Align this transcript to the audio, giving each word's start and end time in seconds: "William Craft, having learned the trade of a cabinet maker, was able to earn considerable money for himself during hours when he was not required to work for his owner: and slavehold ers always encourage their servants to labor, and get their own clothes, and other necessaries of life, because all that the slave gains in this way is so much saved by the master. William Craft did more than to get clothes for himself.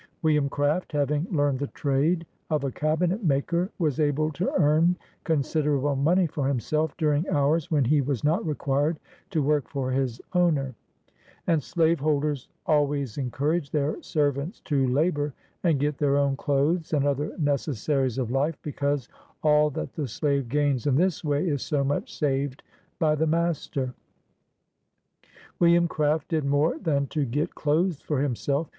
"William 0.23 0.49
Craft, 0.49 0.93
having 0.93 1.27
learned 1.29 1.59
the 1.59 1.67
trade 1.67 2.25
of 2.49 2.63
a 2.63 2.71
cabinet 2.71 3.23
maker, 3.23 3.69
was 3.77 3.99
able 3.99 4.31
to 4.31 4.51
earn 4.59 4.95
considerable 5.25 5.95
money 5.95 6.25
for 6.25 6.47
himself 6.47 6.97
during 6.97 7.29
hours 7.29 7.69
when 7.69 7.85
he 7.85 8.01
was 8.01 8.23
not 8.23 8.43
required 8.43 8.97
to 9.29 9.43
work 9.43 9.69
for 9.69 9.91
his 9.91 10.19
owner: 10.33 10.73
and 11.45 11.61
slavehold 11.61 12.23
ers 12.25 12.47
always 12.65 13.19
encourage 13.19 13.69
their 13.69 14.01
servants 14.01 14.59
to 14.61 14.87
labor, 14.87 15.35
and 15.63 15.79
get 15.79 15.99
their 15.99 16.17
own 16.17 16.35
clothes, 16.35 16.93
and 16.93 17.05
other 17.05 17.35
necessaries 17.37 18.17
of 18.17 18.31
life, 18.31 18.57
because 18.63 19.07
all 19.43 19.69
that 19.69 19.93
the 19.93 20.07
slave 20.07 20.49
gains 20.49 20.87
in 20.87 20.95
this 20.95 21.23
way 21.23 21.47
is 21.47 21.61
so 21.61 21.83
much 21.83 22.17
saved 22.17 22.63
by 22.97 23.13
the 23.13 23.27
master. 23.27 23.93
William 25.59 25.87
Craft 25.87 26.29
did 26.29 26.43
more 26.43 26.79
than 26.79 27.05
to 27.05 27.23
get 27.23 27.53
clothes 27.53 28.01
for 28.01 28.19
himself. 28.19 28.67